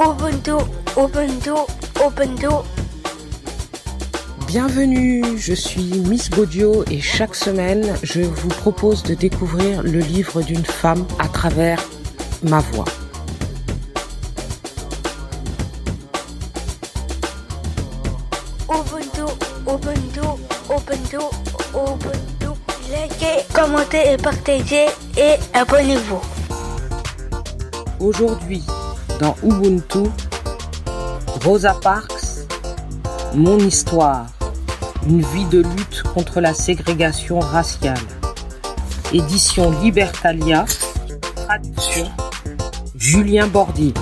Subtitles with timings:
[0.00, 0.56] Ubuntu,
[0.96, 1.54] Ubuntu,
[2.06, 2.64] Ubuntu.
[4.46, 10.40] Bienvenue, je suis Miss Baudio et chaque semaine, je vous propose de découvrir le livre
[10.40, 11.78] d'une femme à travers
[12.42, 12.86] ma voix.
[18.70, 19.26] Ubuntu,
[19.68, 20.26] Ubuntu,
[20.70, 21.18] Ubuntu,
[21.74, 22.48] Ubuntu.
[22.90, 24.86] Likez, commentez et partagez
[25.18, 26.20] et abonnez-vous.
[28.00, 28.64] Aujourd'hui,
[29.20, 30.08] dans Ubuntu,
[31.44, 32.46] Rosa Parks,
[33.34, 34.26] Mon histoire,
[35.06, 37.98] une vie de lutte contre la ségrégation raciale.
[39.12, 40.64] Édition Libertalia,
[41.36, 42.10] traduction
[42.96, 43.94] Julien Bordier.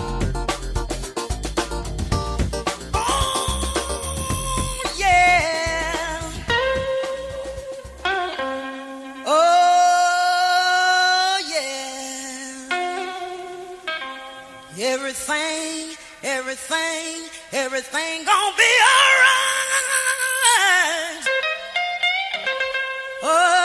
[23.22, 23.58] Oh.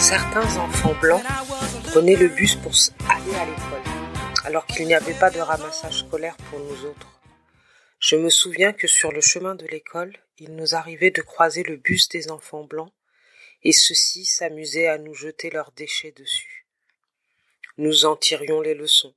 [0.00, 1.22] Certains enfants blancs
[1.84, 2.72] prenaient le bus pour
[3.08, 3.82] aller à l'école,
[4.44, 7.20] alors qu'il n'y avait pas de ramassage scolaire pour nous autres.
[8.00, 11.76] Je me souviens que sur le chemin de l'école, il nous arrivait de croiser le
[11.76, 12.90] bus des enfants blancs,
[13.62, 16.66] et ceux-ci s'amusaient à nous jeter leurs déchets dessus.
[17.78, 19.14] Nous en tirions les leçons.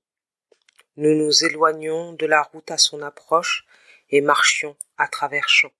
[0.96, 3.66] Nous nous éloignions de la route à son approche
[4.10, 5.74] et marchions à travers champs.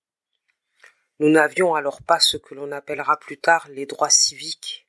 [1.20, 4.88] Nous n'avions alors pas ce que l'on appellera plus tard les droits civiques.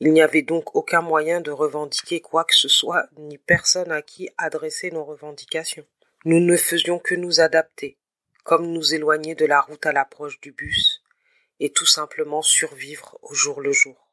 [0.00, 4.00] Il n'y avait donc aucun moyen de revendiquer quoi que ce soit, ni personne à
[4.00, 5.86] qui adresser nos revendications.
[6.24, 7.98] Nous ne faisions que nous adapter,
[8.44, 10.99] comme nous éloigner de la route à l'approche du bus,
[11.60, 14.10] et tout simplement survivre au jour le jour.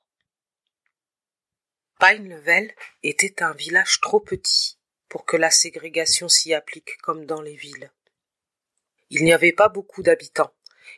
[2.00, 2.72] Pine Level
[3.02, 4.78] était un village trop petit
[5.10, 7.92] pour que la ségrégation s'y applique comme dans les villes.
[9.10, 10.54] Il n'y avait pas beaucoup d'habitants,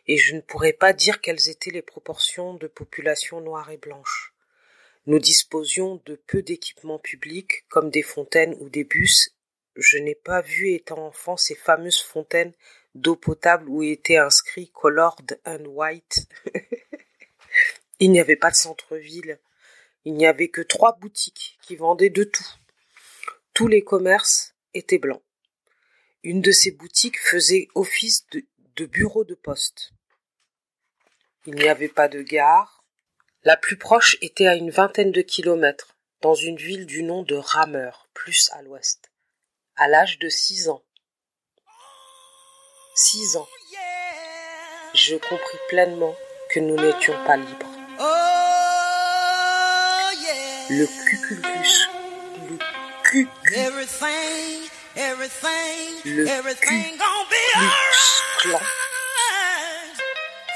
[0.07, 4.33] et je ne pourrais pas dire quelles étaient les proportions de population noire et blanche.
[5.05, 9.35] Nous disposions de peu d'équipements publics, comme des fontaines ou des bus.
[9.75, 12.53] Je n'ai pas vu étant enfant ces fameuses fontaines
[12.99, 16.27] d'eau potable où était inscrit colored and white.
[17.99, 19.39] Il n'y avait pas de centre-ville.
[20.05, 22.47] Il n'y avait que trois boutiques qui vendaient de tout.
[23.53, 25.21] Tous les commerces étaient blancs.
[26.23, 29.91] Une de ces boutiques faisait office de, bureau de poste.
[31.45, 32.85] Il n'y avait pas de gare.
[33.43, 37.35] La plus proche était à une vingtaine de kilomètres, dans une ville du nom de
[37.35, 39.11] Rameur, plus à l'ouest.
[39.75, 40.83] À l'âge de six ans.
[43.01, 43.47] Six ans,
[44.93, 46.13] je compris pleinement
[46.49, 47.71] que nous n'étions pas libres.
[50.69, 51.87] Le cuculcus,
[52.43, 52.57] le
[53.55, 54.69] everything,
[56.03, 56.99] Le alright.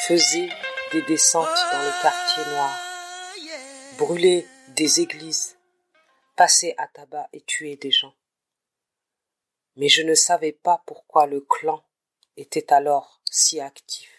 [0.06, 0.50] faisait
[0.92, 2.78] des descentes dans les quartiers noirs,
[3.98, 4.46] brûlait
[4.76, 5.56] des églises,
[6.36, 8.14] passait à tabac et tuait des gens.
[9.78, 11.82] Mais je ne savais pas pourquoi le clan
[12.38, 14.10] était alors si actif.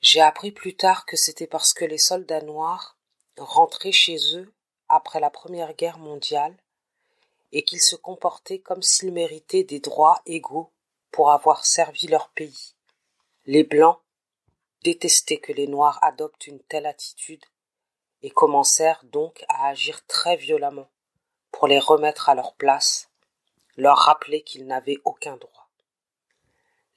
[0.00, 2.96] J'ai appris plus tard que c'était parce que les soldats noirs
[3.38, 4.52] rentraient chez eux
[4.88, 6.56] après la Première Guerre mondiale
[7.52, 10.70] et qu'ils se comportaient comme s'ils méritaient des droits égaux
[11.10, 12.74] pour avoir servi leur pays.
[13.46, 14.00] Les Blancs
[14.82, 17.44] détestaient que les Noirs adoptent une telle attitude
[18.22, 20.88] et commencèrent donc à agir très violemment
[21.50, 23.08] pour les remettre à leur place,
[23.76, 25.68] leur rappeler qu'ils n'avaient aucun droit.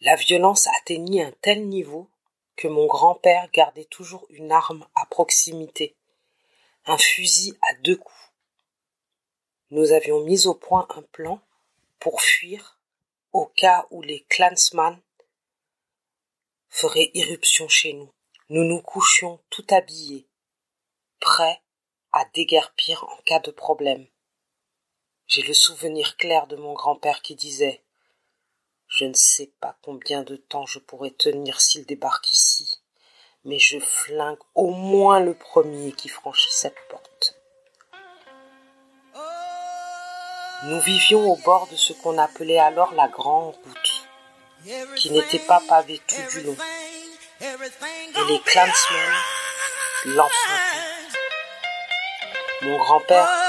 [0.02, 2.10] La violence atteignit un tel niveau
[2.56, 5.96] que mon grand-père gardait toujours une arme à proximité,
[6.86, 8.32] un fusil à deux coups.
[9.72, 11.42] Nous avions mis au point un plan
[12.00, 12.80] pour fuir
[13.34, 15.00] au cas où les clansman
[16.70, 18.12] feraient irruption chez nous.
[18.50, 20.28] Nous nous couchions tout habillés,
[21.20, 21.62] prêts
[22.12, 24.08] à déguerpir en cas de problème.
[25.30, 27.84] J'ai le souvenir clair de mon grand-père qui disait
[28.88, 32.82] Je ne sais pas combien de temps je pourrai tenir s'il débarque ici,
[33.46, 37.36] mais je flingue au moins le premier qui franchit cette porte.
[40.64, 44.08] Nous vivions au bord de ce qu'on appelait alors la grande route,
[44.96, 46.58] qui n'était pas pavée tout du long,
[47.40, 49.14] et les clansmen
[50.06, 50.90] l'empruntaient.
[52.64, 53.49] Mon grand-père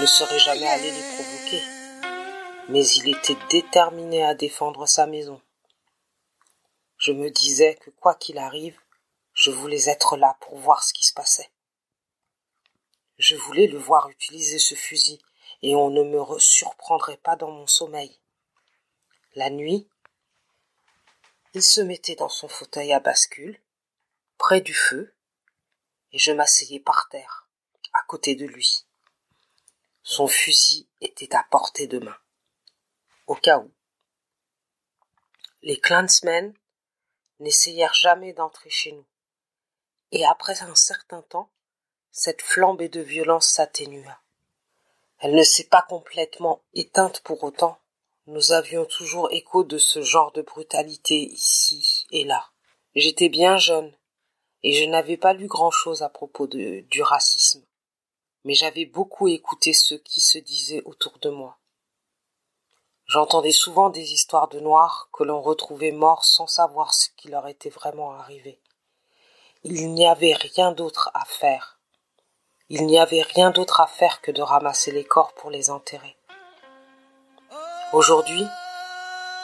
[0.00, 1.62] ne serait jamais allé les provoquer,
[2.68, 5.40] mais il était déterminé à défendre sa maison.
[6.98, 8.78] Je me disais que quoi qu'il arrive,
[9.32, 11.50] je voulais être là pour voir ce qui se passait.
[13.18, 15.18] Je voulais le voir utiliser ce fusil,
[15.62, 18.18] et on ne me surprendrait pas dans mon sommeil.
[19.34, 19.88] La nuit,
[21.54, 23.58] il se mettait dans son fauteuil à bascule,
[24.36, 25.14] près du feu,
[26.12, 27.48] et je m'asseyais par terre,
[27.94, 28.85] à côté de lui.
[30.08, 32.16] Son fusil était à portée de main,
[33.26, 33.72] au cas où.
[35.62, 36.54] Les clansmen
[37.40, 39.04] n'essayèrent jamais d'entrer chez nous,
[40.12, 41.50] et après un certain temps,
[42.12, 44.22] cette flambée de violence s'atténua.
[45.18, 47.80] Elle ne s'est pas complètement éteinte pour autant.
[48.26, 52.52] Nous avions toujours écho de ce genre de brutalité ici et là.
[52.94, 53.92] J'étais bien jeune,
[54.62, 57.65] et je n'avais pas lu grand-chose à propos du racisme.
[58.46, 61.58] Mais j'avais beaucoup écouté ce qui se disait autour de moi.
[63.06, 67.48] J'entendais souvent des histoires de noirs que l'on retrouvait morts sans savoir ce qui leur
[67.48, 68.60] était vraiment arrivé.
[69.64, 71.80] Il n'y avait rien d'autre à faire.
[72.68, 76.16] Il n'y avait rien d'autre à faire que de ramasser les corps pour les enterrer.
[77.92, 78.46] Aujourd'hui,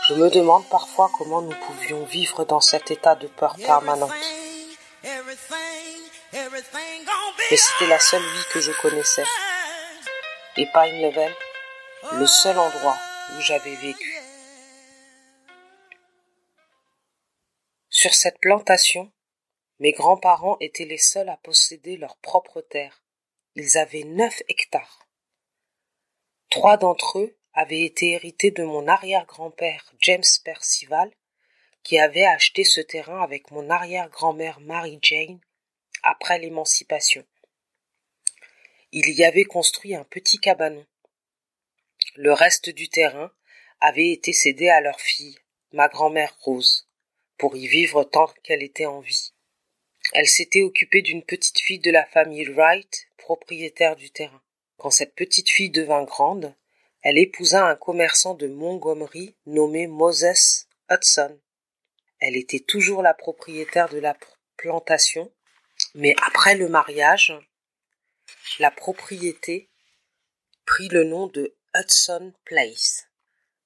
[0.07, 4.42] je me demande parfois comment nous pouvions vivre dans cet état de peur permanente.
[7.51, 9.25] Mais c'était la seule vie que je connaissais.
[10.57, 11.33] Et Pine Level,
[12.15, 12.99] le seul endroit
[13.37, 14.19] où j'avais vécu.
[17.89, 19.13] Sur cette plantation,
[19.79, 23.05] mes grands-parents étaient les seuls à posséder leur propre terre.
[23.55, 25.07] Ils avaient neuf hectares.
[26.51, 31.13] Trois d'entre eux avaient été hérités de mon arrière-grand-père James Percival,
[31.85, 35.41] qui avait acheté ce terrain avec mon arrière-grand-mère Mary Jane
[36.03, 37.25] après l'émancipation.
[38.93, 40.85] Il y avait construit un petit cabanon.
[42.17, 43.33] Le reste du terrain
[43.81, 45.39] avait été cédé à leur fille,
[45.73, 46.89] ma grand-mère Rose,
[47.39, 49.33] pour y vivre tant qu'elle était en vie.
[50.13, 54.43] Elle s'était occupée d'une petite fille de la famille Wright, propriétaire du terrain.
[54.77, 56.55] Quand cette petite fille devint grande,
[57.03, 61.39] elle épousa un commerçant de Montgomery nommé Moses Hudson.
[62.19, 64.17] Elle était toujours la propriétaire de la
[64.57, 65.33] plantation,
[65.95, 67.33] mais après le mariage,
[68.59, 69.71] la propriété
[70.65, 73.09] prit le nom de Hudson Place.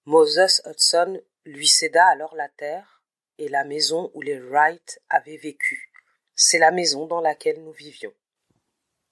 [0.07, 3.03] Moses Hudson lui céda alors la terre
[3.39, 5.93] et la maison où les Wright avaient vécu.
[6.35, 8.13] C'est la maison dans laquelle nous vivions.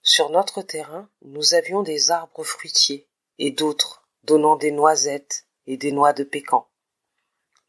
[0.03, 3.09] Sur notre terrain, nous avions des arbres fruitiers
[3.39, 6.69] et d'autres donnant des noisettes et des noix de pécan.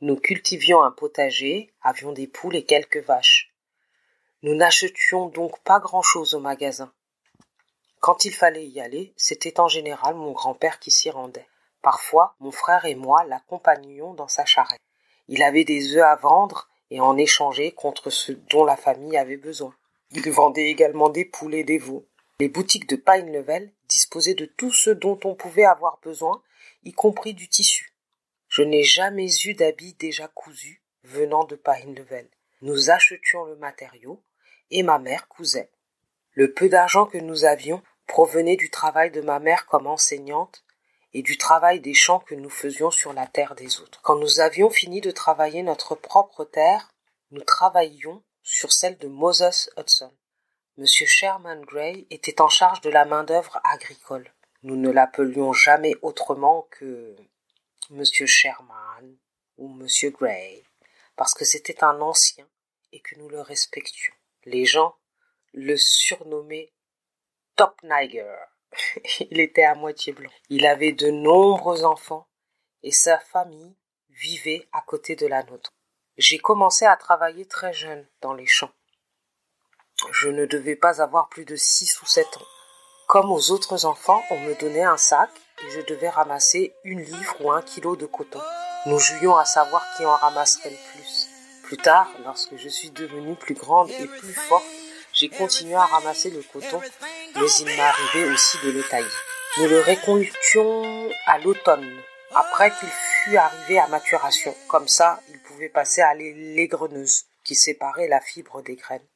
[0.01, 3.54] Nous cultivions un potager, avions des poules et quelques vaches.
[4.45, 6.93] Nous n'achetions donc pas grand-chose au magasin.
[7.99, 11.47] Quand il fallait y aller, c'était en général mon grand-père qui s'y rendait.
[11.81, 14.79] Parfois, mon frère et moi l'accompagnions dans sa charrette.
[15.27, 19.35] Il avait des œufs à vendre et en échanger contre ce dont la famille avait
[19.35, 19.73] besoin.
[20.11, 22.05] Il vendait également des poules et des veaux.
[22.39, 26.43] Les boutiques de Pine Level disposaient de tout ce dont on pouvait avoir besoin,
[26.83, 27.95] y compris du tissu.
[28.47, 32.29] Je n'ai jamais eu d'habits déjà cousus venant de Pine Level.
[32.61, 34.21] Nous achetions le matériau
[34.71, 35.69] et ma mère cousait.
[36.33, 40.63] Le peu d'argent que nous avions provenait du travail de ma mère comme enseignante
[41.13, 44.01] et du travail des champs que nous faisions sur la terre des autres.
[44.01, 46.91] Quand nous avions fini de travailler notre propre terre,
[47.31, 50.11] nous travaillions sur celle de Moses Hudson.
[50.77, 54.33] Monsieur Sherman Gray était en charge de la main-d'œuvre agricole.
[54.63, 57.15] Nous ne l'appelions jamais autrement que
[57.91, 59.15] Monsieur Sherman
[59.57, 60.63] ou Monsieur Gray,
[61.15, 62.45] parce que c'était un ancien
[62.91, 64.13] et que nous le respections.
[64.45, 64.95] Les gens
[65.53, 66.71] le surnommaient
[67.55, 68.37] Top Niger.
[69.31, 70.29] Il était à moitié blanc.
[70.49, 72.27] Il avait de nombreux enfants
[72.83, 73.75] et sa famille
[74.09, 75.71] vivait à côté de la nôtre.
[76.17, 78.71] J'ai commencé à travailler très jeune dans les champs.
[80.11, 82.47] Je ne devais pas avoir plus de six ou sept ans.
[83.07, 85.29] Comme aux autres enfants, on me donnait un sac
[85.63, 88.41] et je devais ramasser une livre ou un kilo de coton.
[88.85, 91.34] Nous jouions à savoir qui en ramasserait le plus.
[91.65, 94.65] Plus tard, lorsque je suis devenue plus grande et plus forte,
[95.13, 96.79] j'ai continué à ramasser le coton,
[97.35, 99.07] mais il m'arrivait aussi de le tailler.
[99.57, 101.89] Nous le récoltions à l'automne,
[102.35, 104.55] après qu'il fût arrivé à maturation.
[104.67, 109.07] Comme ça, il pouvait passer à l'égreneuse, qui séparait la fibre des graines.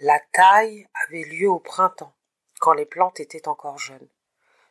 [0.00, 2.14] La taille avait lieu au printemps,
[2.58, 4.08] quand les plantes étaient encore jeunes.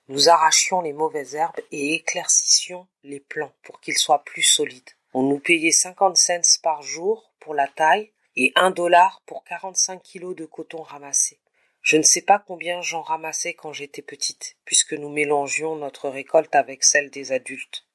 [0.07, 4.89] Nous arrachions les mauvaises herbes et éclaircissions les plants pour qu'ils soient plus solides.
[5.13, 10.01] On nous payait 50 cents par jour pour la taille et un dollar pour 45
[10.01, 11.39] kilos de coton ramassé.
[11.81, 16.55] Je ne sais pas combien j'en ramassais quand j'étais petite, puisque nous mélangions notre récolte
[16.55, 17.85] avec celle des adultes.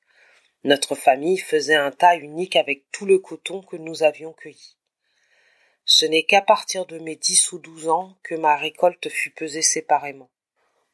[0.65, 4.77] Notre famille faisait un tas unique avec tout le coton que nous avions cueilli.
[5.85, 9.63] Ce n'est qu'à partir de mes dix ou douze ans que ma récolte fut pesée
[9.63, 10.31] séparément.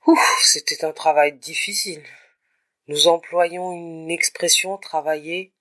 [0.07, 2.05] Ouf, c'était un travail difficile.
[2.89, 5.55] Nous employons une expression travailler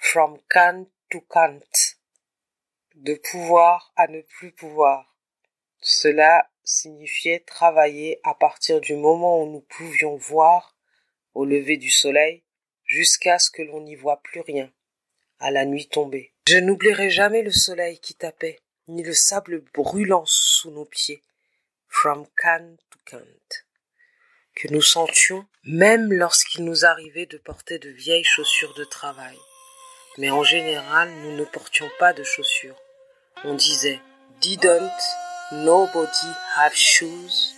[0.00, 1.96] from can to can't,
[2.94, 5.14] de pouvoir à ne plus pouvoir.
[5.80, 10.76] Cela signifiait travailler à partir du moment où nous pouvions voir,
[11.34, 12.42] au lever du soleil,
[12.84, 14.72] jusqu'à ce que l'on n'y voit plus rien,
[15.38, 16.32] à la nuit tombée.
[16.48, 21.22] Je n'oublierai jamais le soleil qui tapait, ni le sable brûlant sous nos pieds,
[21.86, 23.64] from can to can't,
[24.54, 29.36] que nous sentions même lorsqu'il nous arrivait de porter de vieilles chaussures de travail.
[30.20, 32.76] Mais en général, nous ne portions pas de chaussures.
[33.42, 34.00] On disait
[34.42, 35.00] didn't
[35.50, 37.54] nobody have shoes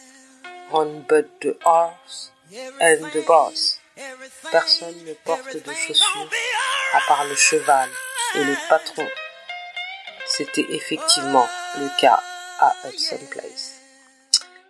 [0.71, 2.33] on but the horse
[2.81, 3.81] and the boss.
[4.53, 6.31] Personne ne porte de chaussures
[6.93, 7.91] à part le cheval
[8.37, 9.09] et le patron.
[10.27, 11.49] C'était effectivement
[11.81, 12.23] le cas
[12.61, 13.81] à Hudson Place.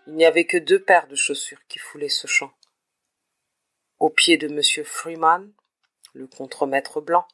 [0.07, 2.53] Il n'y avait que deux paires de chaussures qui foulaient ce champ.
[3.99, 4.63] Au pied de M.
[4.83, 5.53] Freeman,
[6.15, 7.29] le contremaître blanc,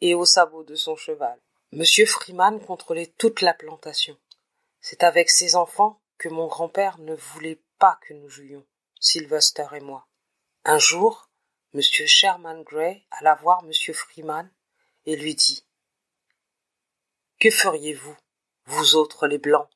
[0.00, 1.38] et au sabot de son cheval.
[1.72, 1.84] M.
[2.06, 4.16] Freeman contrôlait toute la plantation.
[4.80, 8.66] C'est avec ses enfants que mon grand-père ne voulait pas que nous jouions,
[8.98, 10.06] Sylvester et moi.
[10.64, 11.30] Un jour,
[11.74, 11.80] M.
[11.82, 13.94] Sherman Gray alla voir M.
[13.94, 14.50] Freeman
[15.06, 15.64] et lui dit
[17.38, 18.16] Que feriez-vous,
[18.66, 19.68] vous autres les blancs,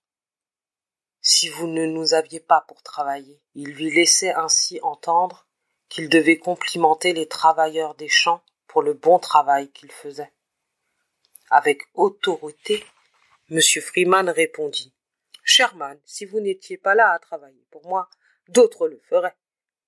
[1.26, 5.46] si vous ne nous aviez pas pour travailler Il lui laissait ainsi entendre
[5.88, 8.42] qu'il devait complimenter les travailleurs des champs
[8.82, 10.32] le bon travail qu'ils faisaient.
[11.50, 12.84] Avec autorité,
[13.50, 13.60] M.
[13.60, 14.92] Freeman répondit
[15.44, 18.08] Sherman, si vous n'étiez pas là à travailler pour moi,
[18.48, 19.36] d'autres le feraient.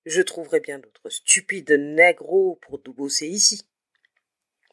[0.05, 3.67] Je trouverais bien d'autres stupides négros pour bosser ici.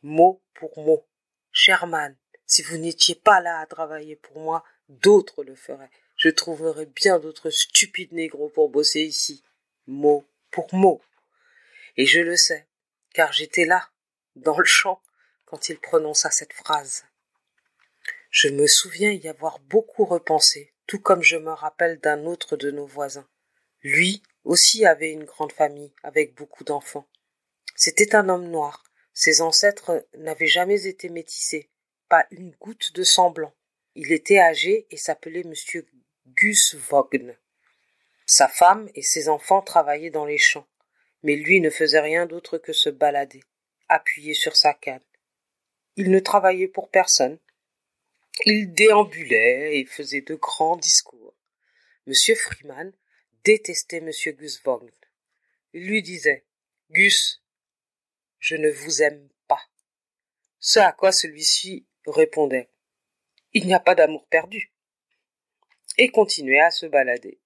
[0.03, 1.07] Mot pour mot.
[1.51, 2.17] Sherman,
[2.47, 5.91] si vous n'étiez pas là à travailler pour moi, d'autres le feraient.
[6.17, 9.43] Je trouverais bien d'autres stupides négros pour bosser ici.
[9.87, 11.03] Mot pour mot.
[11.97, 12.69] Et je le sais,
[13.13, 13.89] car j'étais là,
[14.37, 15.01] dans le champ,
[15.45, 17.05] quand il prononça cette phrase.
[18.31, 22.71] Je me souviens y avoir beaucoup repensé, tout comme je me rappelle d'un autre de
[22.71, 23.29] nos voisins.
[23.83, 27.07] Lui aussi avait une grande famille, avec beaucoup d'enfants.
[27.77, 28.83] C'était un homme noir.
[29.13, 31.71] Ses ancêtres n'avaient jamais été métissés,
[32.09, 33.55] pas une goutte de sang blanc.
[33.95, 35.87] Il était âgé et s'appelait monsieur
[36.27, 37.37] Gus Vogn.
[38.27, 40.67] Sa femme et ses enfants travaillaient dans les champs,
[41.23, 43.45] mais lui ne faisait rien d'autre que se balader,
[43.95, 45.01] appuyé sur sa canne.
[45.97, 47.39] Il ne travaillait pour personne,
[48.45, 51.35] il déambulait et faisait de grands discours.
[52.07, 52.93] Monsieur Freeman
[53.45, 54.91] détestait Monsieur Gus Vogn.
[55.73, 56.45] Il lui disait
[56.91, 57.43] Gus,
[58.41, 59.63] je ne vous aime pas.
[60.59, 62.69] Ce à quoi celui-ci répondait
[63.53, 64.73] Il n'y a pas d'amour perdu.
[65.97, 67.39] Et continuait à se balader.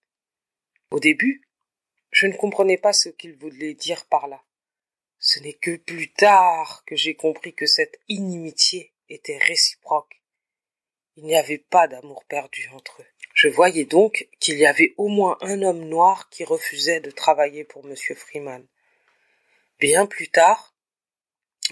[0.90, 1.42] Au début,
[2.10, 4.42] je ne comprenais pas ce qu'il voulait dire par là.
[5.18, 10.18] Ce n'est que plus tard que j'ai compris que cette inimitié était réciproque
[11.18, 13.06] il n'y avait pas d'amour perdu entre eux.
[13.34, 17.64] Je voyais donc qu'il y avait au moins un homme noir qui refusait de travailler
[17.64, 17.96] pour M.
[18.14, 18.64] Freeman.
[19.80, 20.76] Bien plus tard,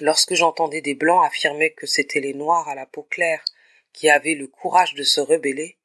[0.01, 3.45] lorsque j'entendais des blancs affirmer que c'étaient les noirs à la peau claire
[3.93, 5.79] qui avaient le courage de se rebeller,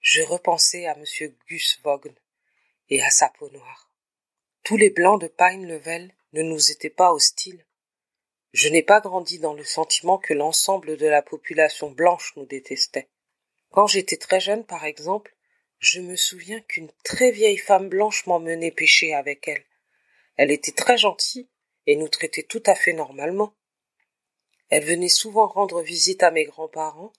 [0.00, 1.04] je repensais à M.
[1.48, 2.14] Gus Vogn
[2.90, 3.90] et à sa peau noire.
[4.62, 7.64] Tous les blancs de Pine Level ne nous étaient pas hostiles.
[8.52, 13.08] Je n'ai pas grandi dans le sentiment que l'ensemble de la population blanche nous détestait.
[13.70, 15.34] Quand j'étais très jeune, par exemple,
[15.78, 19.64] je me souviens qu'une très vieille femme blanche m'emmenait pêcher avec elle.
[20.36, 21.48] Elle était très gentille
[21.86, 23.54] et nous traitait tout à fait normalement.
[24.70, 27.12] Elle venait souvent rendre visite à mes grands-parents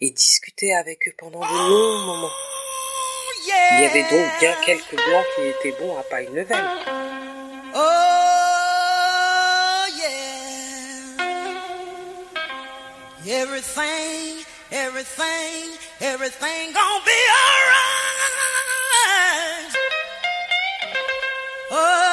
[0.00, 2.34] et discuter avec eux pendant de longs moments.
[3.46, 6.99] Il y avait donc bien quelques blancs qui étaient bons à Pine-Level.
[13.28, 18.30] Everything, everything, everything gonna be alright.
[21.70, 22.09] Oh,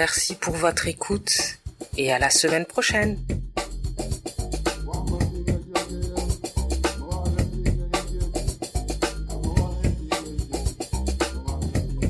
[0.00, 1.58] Merci pour votre écoute
[1.98, 3.18] et à la semaine prochaine.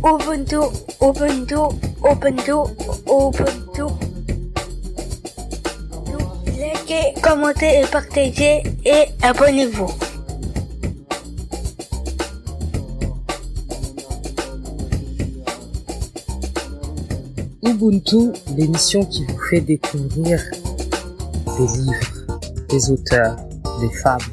[0.05, 0.61] Ubuntu,
[1.03, 1.57] Ubuntu,
[2.09, 2.53] Ubuntu,
[3.09, 3.87] Ubuntu.
[6.47, 10.10] Likez, commentez et partagez et abonnez-vous.
[17.81, 20.39] Ubuntu, l'émission qui vous fait découvrir
[21.57, 22.27] des livres,
[22.69, 23.37] des auteurs,
[23.81, 24.25] des fables,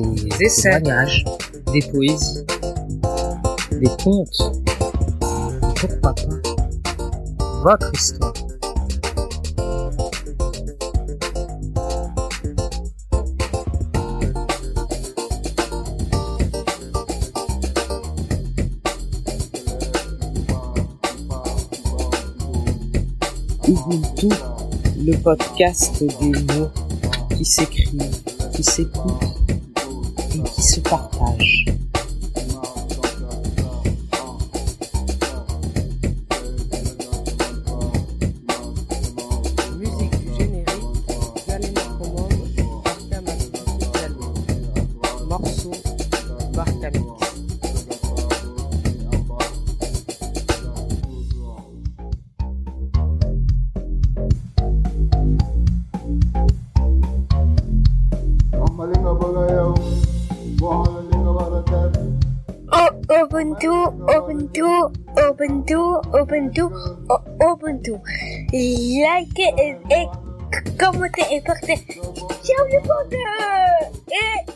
[0.00, 1.24] des témoignages,
[1.72, 2.44] des poésies,
[3.70, 4.52] des contes.
[5.76, 6.14] Pourquoi pas
[7.62, 8.32] votre histoire.
[24.24, 26.70] Le podcast des mots
[27.36, 28.22] qui s'écrivent,
[28.54, 29.24] qui s'écoutent
[30.32, 31.64] et qui se partagent.
[65.42, 66.70] Ubuntu, Ubuntu,
[67.10, 67.98] O- Ubuntu.
[68.52, 70.06] Likez et, et
[70.78, 72.00] commentez et partagez.
[72.44, 73.14] Ciao le monde
[74.08, 74.51] Et